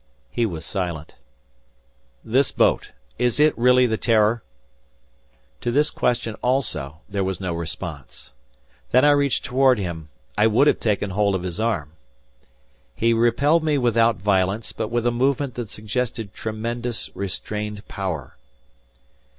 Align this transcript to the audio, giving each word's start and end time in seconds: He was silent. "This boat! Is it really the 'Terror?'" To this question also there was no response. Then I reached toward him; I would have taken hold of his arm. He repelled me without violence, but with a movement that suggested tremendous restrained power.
He 0.31 0.47
was 0.47 0.65
silent. 0.65 1.13
"This 2.25 2.51
boat! 2.51 2.91
Is 3.19 3.39
it 3.39 3.55
really 3.55 3.85
the 3.85 3.99
'Terror?'" 3.99 4.41
To 5.59 5.69
this 5.69 5.91
question 5.91 6.33
also 6.41 7.01
there 7.07 7.23
was 7.23 7.39
no 7.39 7.53
response. 7.53 8.33
Then 8.89 9.05
I 9.05 9.11
reached 9.11 9.45
toward 9.45 9.77
him; 9.77 10.09
I 10.35 10.47
would 10.47 10.65
have 10.65 10.79
taken 10.79 11.11
hold 11.11 11.35
of 11.35 11.43
his 11.43 11.59
arm. 11.59 11.91
He 12.95 13.13
repelled 13.13 13.63
me 13.63 13.77
without 13.77 14.15
violence, 14.15 14.71
but 14.71 14.87
with 14.87 15.05
a 15.05 15.11
movement 15.11 15.53
that 15.53 15.69
suggested 15.69 16.33
tremendous 16.33 17.11
restrained 17.13 17.87
power. 17.87 18.37